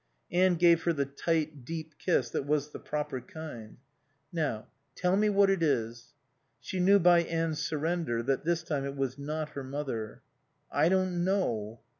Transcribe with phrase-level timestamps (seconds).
[0.31, 3.77] Anne gave her the tight, deep kiss that was the proper kind.
[4.33, 6.15] "Now tell me what it is."
[6.59, 10.23] She knew by Anne's surrender that, this time, it was not her mother.
[10.71, 11.81] "I don't know."